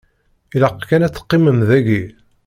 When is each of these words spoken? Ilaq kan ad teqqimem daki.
Ilaq 0.55 0.77
kan 0.89 1.01
ad 1.07 1.13
teqqimem 1.13 1.59
daki. 1.69 2.01